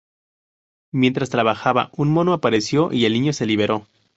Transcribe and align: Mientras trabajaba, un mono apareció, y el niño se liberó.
Mientras 0.91 1.29
trabajaba, 1.29 1.91
un 1.95 2.09
mono 2.09 2.33
apareció, 2.33 2.91
y 2.91 3.05
el 3.05 3.13
niño 3.13 3.33
se 3.33 3.45
liberó. 3.45 3.85